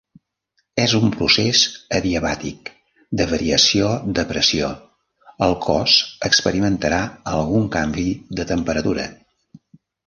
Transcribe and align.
En 0.83 0.93
un 0.99 1.11
procés 1.17 1.59
adiabàtic 1.97 2.71
de 3.21 3.27
variació 3.33 3.91
de 4.21 4.25
pressió, 4.33 4.73
el 5.49 5.57
cos 5.69 6.01
experimentarà 6.33 7.05
algun 7.39 7.73
canvi 7.79 8.09
de 8.41 8.53
temperatura. 8.57 9.09